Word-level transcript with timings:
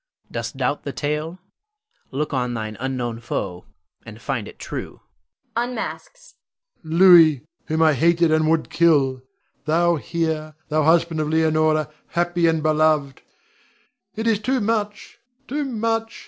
Dost 0.31 0.57
doubt 0.57 0.81
the 0.81 0.91
tale? 0.91 1.37
Look 2.09 2.33
on 2.33 2.55
thine 2.55 2.75
unknown 2.79 3.19
foe, 3.19 3.65
and 4.03 4.19
find 4.19 4.47
it 4.47 4.57
true 4.57 5.01
[unmasks]. 5.55 6.33
Rod. 6.83 6.91
Louis, 6.93 7.45
whom 7.67 7.83
I 7.83 7.93
hated, 7.93 8.31
and 8.31 8.49
would 8.49 8.71
kill, 8.71 9.21
thou 9.65 9.97
here, 9.97 10.55
thou 10.69 10.81
husband 10.81 11.19
of 11.19 11.29
Leonore, 11.29 11.87
happy 12.07 12.47
and 12.47 12.63
beloved! 12.63 13.21
It 14.15 14.25
is 14.25 14.39
too 14.39 14.59
much, 14.59 15.19
too 15.47 15.63
much! 15.65 16.19